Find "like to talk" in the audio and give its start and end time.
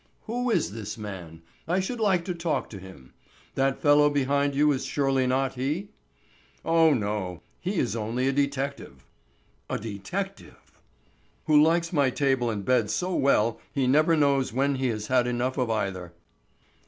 1.99-2.71